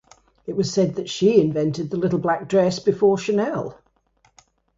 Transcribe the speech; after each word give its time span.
It 0.47 0.55
was 0.55 0.73
said 0.73 0.95
that 0.95 1.11
she 1.11 1.39
invented 1.39 1.91
the 1.91 1.97
"little 1.97 2.17
black 2.17 2.49
dress" 2.49 2.79
before 2.79 3.19
Chanel. 3.19 3.79